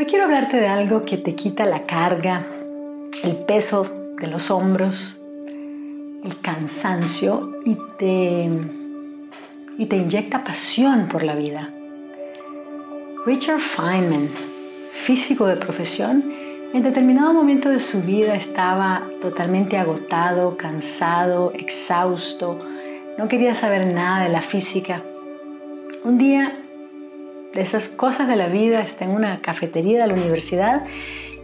Hoy 0.00 0.06
quiero 0.06 0.24
hablarte 0.24 0.56
de 0.56 0.66
algo 0.66 1.04
que 1.04 1.18
te 1.18 1.34
quita 1.34 1.66
la 1.66 1.82
carga, 1.82 2.46
el 3.22 3.36
peso 3.44 4.14
de 4.18 4.28
los 4.28 4.50
hombros, 4.50 5.14
el 6.24 6.40
cansancio 6.40 7.60
y 7.66 7.76
te, 7.98 8.48
y 9.76 9.84
te 9.84 9.96
inyecta 9.96 10.42
pasión 10.42 11.06
por 11.06 11.22
la 11.22 11.34
vida. 11.34 11.68
Richard 13.26 13.60
Feynman, 13.60 14.30
físico 15.04 15.44
de 15.44 15.56
profesión, 15.56 16.24
en 16.72 16.82
determinado 16.82 17.34
momento 17.34 17.68
de 17.68 17.80
su 17.80 18.00
vida 18.00 18.36
estaba 18.36 19.02
totalmente 19.20 19.76
agotado, 19.76 20.56
cansado, 20.56 21.52
exhausto, 21.52 22.58
no 23.18 23.28
quería 23.28 23.54
saber 23.54 23.86
nada 23.86 24.22
de 24.22 24.30
la 24.30 24.40
física. 24.40 25.02
Un 26.04 26.16
día 26.16 26.59
de 27.54 27.60
esas 27.60 27.88
cosas 27.88 28.28
de 28.28 28.36
la 28.36 28.48
vida, 28.48 28.80
está 28.80 29.04
en 29.04 29.10
una 29.10 29.40
cafetería 29.40 30.02
de 30.02 30.06
la 30.06 30.14
universidad 30.14 30.84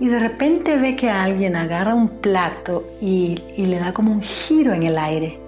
y 0.00 0.08
de 0.08 0.18
repente 0.18 0.76
ve 0.76 0.96
que 0.96 1.10
alguien 1.10 1.54
agarra 1.54 1.94
un 1.94 2.08
plato 2.20 2.84
y, 3.00 3.40
le 3.56 3.78
da 3.78 3.92
como 3.92 4.10
un 4.10 4.20
giro 4.20 4.72
en 4.72 4.82
el 4.82 4.98
aire. 4.98 5.38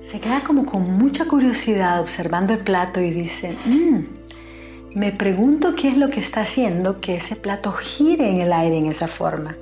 Se 0.00 0.20
queda 0.20 0.42
como 0.44 0.64
con 0.64 0.82
mucha 0.98 1.26
curiosidad 1.26 2.00
observando 2.00 2.52
el 2.52 2.60
plato 2.60 3.00
y 3.00 3.10
dice, 3.10 3.56
mm, 3.64 4.98
me 4.98 5.12
pregunto 5.12 5.74
qué 5.74 5.88
es 5.88 5.96
lo 5.96 6.08
que 6.08 6.20
está 6.20 6.42
haciendo 6.42 7.00
que 7.00 7.16
ese 7.16 7.36
plato 7.36 7.72
gire 7.72 8.28
en 8.28 8.40
el 8.40 8.52
aire 8.52 8.78
en 8.78 8.86
esa 8.86 9.08
forma. 9.08 9.56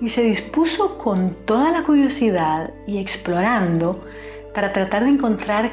Y 0.00 0.08
se 0.08 0.22
dispuso 0.22 0.96
con 0.96 1.36
toda 1.44 1.70
la 1.70 1.82
curiosidad 1.82 2.72
y 2.86 2.98
explorando 2.98 4.00
para 4.54 4.72
tratar 4.72 5.04
de 5.04 5.10
encontrar 5.10 5.72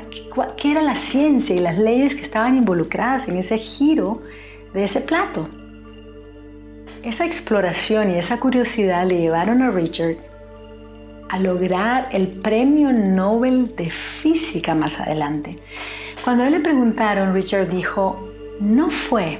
qué 0.58 0.72
era 0.72 0.82
la 0.82 0.96
ciencia 0.96 1.56
y 1.56 1.60
las 1.60 1.78
leyes 1.78 2.16
que 2.16 2.22
estaban 2.22 2.58
involucradas 2.58 3.28
en 3.28 3.38
ese 3.38 3.58
giro 3.58 4.22
de 4.74 4.84
ese 4.84 5.02
plato. 5.02 5.48
Esa 7.04 7.26
exploración 7.26 8.12
y 8.12 8.16
esa 8.16 8.40
curiosidad 8.40 9.08
le 9.08 9.20
llevaron 9.20 9.62
a 9.62 9.72
Richard 9.72 10.18
a 11.30 11.40
lograr 11.40 12.10
el 12.12 12.28
premio 12.28 12.92
Nobel 12.92 13.76
de 13.76 13.90
Física 13.90 14.76
más 14.76 15.00
adelante. 15.00 15.58
Cuando 16.24 16.44
a 16.44 16.48
él 16.48 16.54
le 16.54 16.60
preguntaron, 16.60 17.34
Richard 17.34 17.70
dijo, 17.70 18.32
no 18.60 18.90
fue 18.90 19.40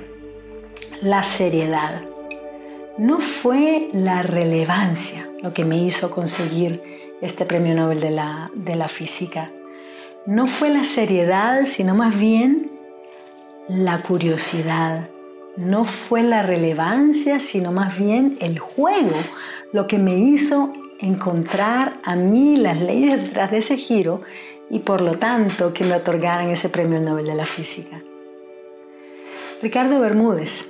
la 1.02 1.24
seriedad, 1.24 2.02
no 2.98 3.20
fue 3.20 3.90
la 3.94 4.24
relevancia 4.24 5.28
lo 5.42 5.54
que 5.54 5.66
me 5.66 5.78
hizo 5.78 6.10
conseguir 6.10 6.82
este 7.26 7.46
premio 7.46 7.76
Nobel 7.76 8.00
de 8.00 8.12
la, 8.12 8.52
de 8.54 8.76
la 8.76 8.88
física. 8.88 9.52
No 10.26 10.48
fue 10.48 10.70
la 10.70 10.84
seriedad, 10.84 11.66
sino 11.66 11.96
más 11.96 12.18
bien 12.18 12.72
la 13.68 14.02
curiosidad. 14.02 15.10
No 15.58 15.86
fue 15.86 16.24
la 16.24 16.42
relevancia, 16.42 17.40
sino 17.40 17.72
más 17.72 17.98
bien 17.98 18.38
el 18.42 18.60
juego, 18.60 19.16
lo 19.72 19.88
que 19.88 19.98
me 19.98 20.18
hizo 20.18 20.74
encontrar 21.00 21.98
a 22.04 22.16
mí 22.16 22.58
las 22.58 22.80
leyes 22.80 23.22
detrás 23.22 23.52
de 23.52 23.58
ese 23.58 23.78
giro 23.78 24.22
y 24.70 24.80
por 24.80 25.02
lo 25.02 25.18
tanto 25.18 25.74
que 25.74 25.84
me 25.84 25.96
otorgaran 25.96 26.50
ese 26.50 26.70
premio 26.70 27.00
Nobel 27.00 27.28
de 27.28 27.36
la 27.36 27.46
física. 27.46 28.02
Ricardo 29.62 30.00
Bermúdez, 30.00 30.68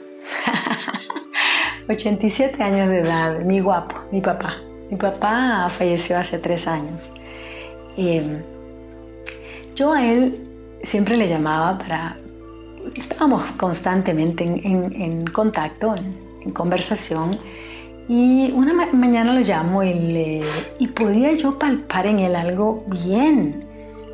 87 1.89 2.61
años 2.61 2.89
de 2.89 2.99
edad, 2.99 3.39
mi 3.41 3.59
guapo, 3.59 3.95
mi 4.11 4.21
papá. 4.21 4.57
Mi 4.89 4.97
papá 4.97 5.67
falleció 5.69 6.17
hace 6.17 6.37
tres 6.39 6.67
años. 6.67 7.11
Eh, 7.97 8.43
yo 9.75 9.93
a 9.93 10.05
él 10.05 10.39
siempre 10.83 11.17
le 11.17 11.27
llamaba 11.27 11.77
para... 11.77 12.17
Estábamos 12.95 13.43
constantemente 13.57 14.43
en, 14.43 15.25
contacto, 15.25 15.95
en, 15.95 16.51
conversación, 16.51 17.39
y 18.07 18.51
una 18.51 18.73
mañana 18.93 19.33
lo 19.33 19.41
llamo 19.41 19.83
y, 19.83 20.41
y 20.77 20.87
podía 20.89 21.33
yo 21.33 21.57
palpar 21.57 22.05
en 22.05 22.19
él 22.19 22.35
algo 22.35 22.85
bien, 22.87 23.65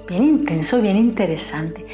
bien 0.08 0.24
intenso, 0.24 0.82
bien 0.82 0.96
interesante. 0.96 1.86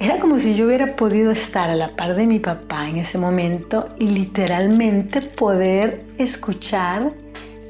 Era 0.00 0.18
como 0.18 0.38
si 0.38 0.54
yo 0.54 0.64
hubiera 0.64 0.96
podido 0.96 1.30
estar 1.30 1.68
a 1.68 1.74
la 1.74 1.94
par 1.94 2.16
de 2.16 2.26
mi 2.26 2.38
papá 2.38 2.88
en 2.88 2.96
ese 2.96 3.18
momento 3.18 3.90
y 3.98 4.06
literalmente 4.06 5.20
poder 5.20 6.02
escuchar 6.16 7.12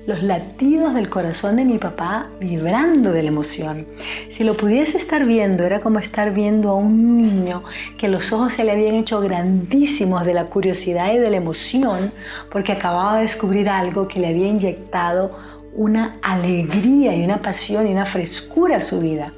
los 0.06 0.22
latidos 0.22 0.94
del 0.94 1.08
corazón 1.08 1.56
de 1.56 1.64
mi 1.64 1.78
papá 1.78 2.28
vibrando 2.40 3.12
de 3.12 3.22
la 3.22 3.28
emoción. 3.28 3.86
Si 4.28 4.44
lo 4.44 4.56
pudiese 4.56 4.98
estar 4.98 5.24
viendo, 5.24 5.64
era 5.64 5.80
como 5.80 5.98
estar 5.98 6.32
viendo 6.32 6.70
a 6.70 6.74
un 6.74 7.16
niño 7.16 7.62
que 7.98 8.08
los 8.08 8.32
ojos 8.32 8.54
se 8.54 8.64
le 8.64 8.72
habían 8.72 8.94
hecho 8.94 9.20
grandísimos 9.20 10.24
de 10.24 10.34
la 10.34 10.46
curiosidad 10.46 11.12
y 11.12 11.18
de 11.18 11.30
la 11.30 11.36
emoción 11.36 12.12
porque 12.50 12.72
acababa 12.72 13.16
de 13.16 13.22
descubrir 13.22 13.68
algo 13.68 14.08
que 14.08 14.20
le 14.20 14.28
había 14.28 14.48
inyectado 14.48 15.38
una 15.74 16.18
alegría 16.22 17.14
y 17.14 17.22
una 17.22 17.40
pasión 17.40 17.86
y 17.86 17.92
una 17.92 18.06
frescura 18.06 18.78
a 18.78 18.80
su 18.80 19.00
vida. 19.00 19.32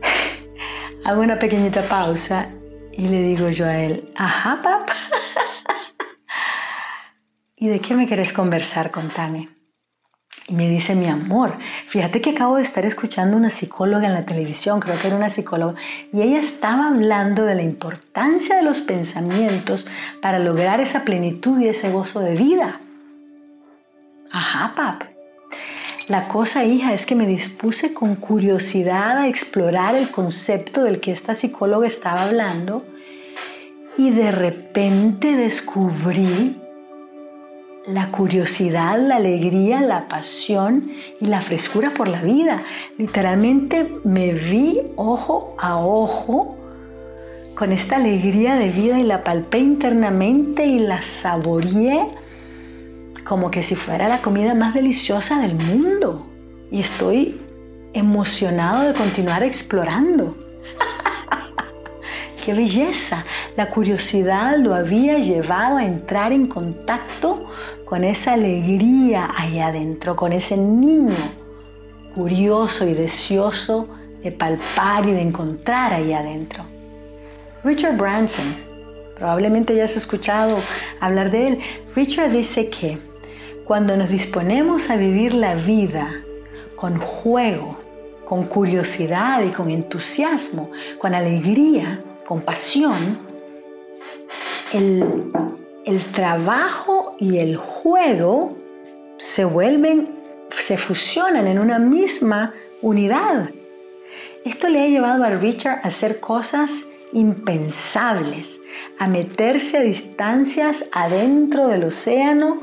Hago 1.04 1.20
una 1.20 1.38
pequeñita 1.38 1.88
pausa 1.88 2.48
y 2.92 3.08
le 3.08 3.22
digo 3.22 3.48
yo 3.50 3.66
a 3.66 3.78
él, 3.78 4.04
ajá, 4.14 4.62
papá. 4.62 5.13
¿Y 7.64 7.68
de 7.68 7.80
qué 7.80 7.94
me 7.94 8.06
querés 8.06 8.34
conversar? 8.34 8.90
Contame. 8.90 9.48
Y 10.48 10.52
me 10.52 10.68
dice, 10.68 10.94
mi 10.94 11.08
amor, 11.08 11.56
fíjate 11.88 12.20
que 12.20 12.32
acabo 12.32 12.56
de 12.56 12.62
estar 12.62 12.84
escuchando 12.84 13.38
una 13.38 13.48
psicóloga 13.48 14.06
en 14.06 14.12
la 14.12 14.26
televisión, 14.26 14.80
creo 14.80 14.98
que 14.98 15.06
era 15.06 15.16
una 15.16 15.30
psicóloga, 15.30 15.74
y 16.12 16.20
ella 16.20 16.40
estaba 16.40 16.88
hablando 16.88 17.42
de 17.46 17.54
la 17.54 17.62
importancia 17.62 18.56
de 18.56 18.64
los 18.64 18.82
pensamientos 18.82 19.86
para 20.20 20.40
lograr 20.40 20.82
esa 20.82 21.06
plenitud 21.06 21.58
y 21.58 21.68
ese 21.68 21.90
gozo 21.90 22.20
de 22.20 22.34
vida. 22.34 22.82
Ajá, 24.30 24.74
pap. 24.76 25.04
La 26.08 26.28
cosa, 26.28 26.64
hija, 26.64 26.92
es 26.92 27.06
que 27.06 27.14
me 27.14 27.26
dispuse 27.26 27.94
con 27.94 28.16
curiosidad 28.16 29.16
a 29.16 29.28
explorar 29.28 29.94
el 29.94 30.10
concepto 30.10 30.84
del 30.84 31.00
que 31.00 31.12
esta 31.12 31.32
psicóloga 31.32 31.86
estaba 31.86 32.24
hablando 32.24 32.84
y 33.96 34.10
de 34.10 34.32
repente 34.32 35.34
descubrí 35.34 36.60
la 37.86 38.10
curiosidad, 38.10 38.98
la 38.98 39.16
alegría, 39.16 39.80
la 39.80 40.08
pasión 40.08 40.90
y 41.20 41.26
la 41.26 41.42
frescura 41.42 41.92
por 41.92 42.08
la 42.08 42.22
vida. 42.22 42.62
Literalmente 42.96 44.00
me 44.04 44.32
vi 44.32 44.80
ojo 44.96 45.54
a 45.58 45.78
ojo 45.78 46.56
con 47.54 47.72
esta 47.72 47.96
alegría 47.96 48.56
de 48.56 48.70
vida 48.70 48.98
y 48.98 49.02
la 49.02 49.22
palpé 49.22 49.58
internamente 49.58 50.64
y 50.66 50.78
la 50.78 51.02
saboreé 51.02 52.08
como 53.24 53.50
que 53.50 53.62
si 53.62 53.74
fuera 53.74 54.08
la 54.08 54.22
comida 54.22 54.54
más 54.54 54.74
deliciosa 54.74 55.40
del 55.40 55.54
mundo. 55.54 56.26
Y 56.70 56.80
estoy 56.80 57.40
emocionado 57.92 58.88
de 58.88 58.94
continuar 58.94 59.42
explorando. 59.42 60.36
¡Qué 62.44 62.54
belleza! 62.54 63.24
La 63.56 63.70
curiosidad 63.70 64.56
lo 64.58 64.74
había 64.74 65.18
llevado 65.18 65.76
a 65.76 65.84
entrar 65.84 66.32
en 66.32 66.48
contacto 66.48 67.43
con 67.84 68.04
esa 68.04 68.32
alegría 68.34 69.30
ahí 69.36 69.58
adentro, 69.58 70.16
con 70.16 70.32
ese 70.32 70.56
niño 70.56 71.16
curioso 72.14 72.86
y 72.86 72.94
deseoso 72.94 73.88
de 74.22 74.32
palpar 74.32 75.06
y 75.06 75.12
de 75.12 75.20
encontrar 75.20 75.92
ahí 75.92 76.12
adentro. 76.12 76.64
Richard 77.62 77.96
Branson, 77.96 78.56
probablemente 79.16 79.74
ya 79.74 79.84
has 79.84 79.96
escuchado 79.96 80.58
hablar 81.00 81.30
de 81.30 81.48
él. 81.48 81.58
Richard 81.94 82.30
dice 82.30 82.70
que 82.70 82.98
cuando 83.64 83.96
nos 83.96 84.08
disponemos 84.08 84.90
a 84.90 84.96
vivir 84.96 85.34
la 85.34 85.54
vida 85.54 86.10
con 86.76 86.98
juego, 86.98 87.76
con 88.24 88.44
curiosidad 88.44 89.42
y 89.42 89.50
con 89.50 89.70
entusiasmo, 89.70 90.70
con 90.98 91.14
alegría, 91.14 92.00
compasión, 92.26 93.18
el, 94.72 95.04
el 95.84 96.02
trabajo 96.12 97.16
y 97.18 97.38
el 97.38 97.56
juego 97.56 98.56
se 99.18 99.44
vuelven, 99.44 100.08
se 100.50 100.76
fusionan 100.76 101.46
en 101.46 101.58
una 101.58 101.78
misma 101.78 102.54
unidad. 102.82 103.50
Esto 104.44 104.68
le 104.68 104.82
ha 104.82 104.88
llevado 104.88 105.24
a 105.24 105.30
Richard 105.30 105.80
a 105.82 105.88
hacer 105.88 106.20
cosas 106.20 106.70
impensables, 107.12 108.60
a 108.98 109.06
meterse 109.06 109.78
a 109.78 109.82
distancias 109.82 110.84
adentro 110.92 111.68
del 111.68 111.84
océano 111.84 112.62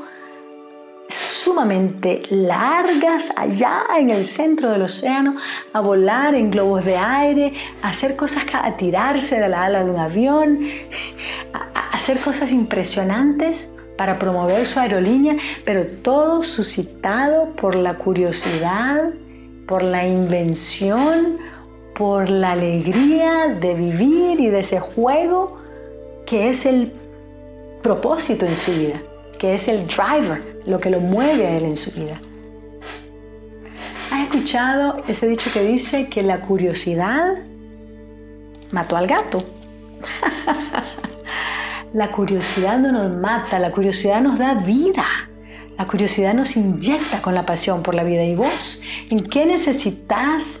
sumamente 1.42 2.22
largas 2.30 3.30
allá 3.36 3.84
en 3.98 4.10
el 4.10 4.24
centro 4.24 4.70
del 4.70 4.82
océano, 4.82 5.36
a 5.72 5.80
volar 5.80 6.34
en 6.34 6.50
globos 6.50 6.84
de 6.84 6.96
aire, 6.96 7.52
a 7.82 7.88
hacer 7.88 8.16
cosas, 8.16 8.44
a 8.52 8.76
tirarse 8.76 9.40
de 9.40 9.48
la 9.48 9.64
ala 9.64 9.84
de 9.84 9.90
un 9.90 9.98
avión, 9.98 10.68
hacer 12.02 12.18
cosas 12.18 12.50
impresionantes 12.50 13.70
para 13.96 14.18
promover 14.18 14.66
su 14.66 14.80
aerolínea, 14.80 15.36
pero 15.64 15.86
todo 15.86 16.42
suscitado 16.42 17.54
por 17.54 17.76
la 17.76 17.94
curiosidad, 17.94 19.10
por 19.68 19.84
la 19.84 20.04
invención, 20.04 21.38
por 21.94 22.28
la 22.28 22.52
alegría 22.52 23.54
de 23.60 23.74
vivir 23.74 24.40
y 24.40 24.48
de 24.48 24.58
ese 24.58 24.80
juego 24.80 25.58
que 26.26 26.48
es 26.48 26.66
el 26.66 26.92
propósito 27.84 28.46
en 28.46 28.56
su 28.56 28.72
vida, 28.72 29.00
que 29.38 29.54
es 29.54 29.68
el 29.68 29.86
driver, 29.86 30.60
lo 30.66 30.80
que 30.80 30.90
lo 30.90 30.98
mueve 30.98 31.46
a 31.46 31.56
él 31.56 31.66
en 31.66 31.76
su 31.76 31.92
vida. 31.92 32.20
¿Has 34.10 34.24
escuchado 34.24 35.04
ese 35.06 35.28
dicho 35.28 35.52
que 35.52 35.62
dice 35.62 36.08
que 36.08 36.24
la 36.24 36.40
curiosidad 36.40 37.36
mató 38.72 38.96
al 38.96 39.06
gato? 39.06 39.38
la 41.94 42.10
curiosidad 42.10 42.78
no 42.78 42.92
nos 42.92 43.10
mata, 43.10 43.58
la 43.58 43.70
curiosidad 43.70 44.20
nos 44.22 44.38
da 44.38 44.54
vida. 44.54 45.06
La 45.78 45.86
curiosidad 45.86 46.34
nos 46.34 46.56
inyecta 46.56 47.22
con 47.22 47.34
la 47.34 47.46
pasión 47.46 47.82
por 47.82 47.94
la 47.94 48.04
vida. 48.04 48.24
¿Y 48.24 48.34
vos? 48.34 48.80
¿En 49.10 49.24
qué 49.24 49.46
necesitas 49.46 50.60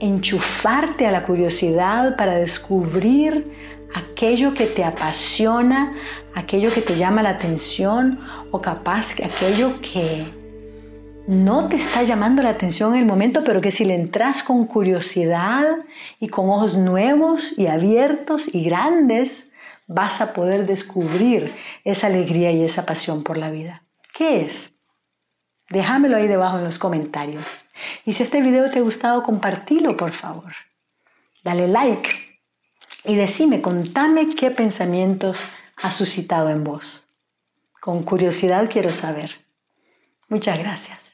enchufarte 0.00 1.06
a 1.06 1.12
la 1.12 1.24
curiosidad 1.24 2.16
para 2.16 2.34
descubrir 2.34 3.46
aquello 3.94 4.54
que 4.54 4.66
te 4.66 4.82
apasiona, 4.82 5.94
aquello 6.34 6.72
que 6.72 6.80
te 6.80 6.96
llama 6.96 7.22
la 7.22 7.30
atención 7.30 8.18
o 8.50 8.60
capaz 8.60 9.14
aquello 9.22 9.80
que 9.80 10.24
no 11.28 11.68
te 11.68 11.76
está 11.76 12.02
llamando 12.02 12.42
la 12.42 12.50
atención 12.50 12.94
en 12.94 13.00
el 13.00 13.06
momento, 13.06 13.42
pero 13.44 13.60
que 13.60 13.70
si 13.70 13.84
le 13.84 13.94
entras 13.94 14.42
con 14.42 14.66
curiosidad 14.66 15.64
y 16.18 16.28
con 16.28 16.48
ojos 16.50 16.76
nuevos 16.76 17.56
y 17.56 17.68
abiertos 17.68 18.52
y 18.52 18.64
grandes, 18.64 19.51
vas 19.94 20.20
a 20.20 20.32
poder 20.32 20.66
descubrir 20.66 21.54
esa 21.84 22.06
alegría 22.06 22.50
y 22.50 22.64
esa 22.64 22.86
pasión 22.86 23.22
por 23.22 23.36
la 23.36 23.50
vida. 23.50 23.82
¿Qué 24.12 24.44
es? 24.44 24.72
Déjamelo 25.68 26.16
ahí 26.16 26.28
debajo 26.28 26.58
en 26.58 26.64
los 26.64 26.78
comentarios. 26.78 27.46
Y 28.04 28.12
si 28.12 28.22
este 28.22 28.42
video 28.42 28.70
te 28.70 28.78
ha 28.78 28.82
gustado, 28.82 29.22
compartilo 29.22 29.96
por 29.96 30.12
favor. 30.12 30.52
Dale 31.42 31.66
like 31.68 32.10
y 33.04 33.16
decime, 33.16 33.60
contame 33.60 34.34
qué 34.34 34.50
pensamientos 34.50 35.42
ha 35.76 35.90
suscitado 35.90 36.50
en 36.50 36.62
vos. 36.62 37.06
Con 37.80 38.04
curiosidad 38.04 38.68
quiero 38.70 38.92
saber. 38.92 39.32
Muchas 40.28 40.58
gracias. 40.58 41.11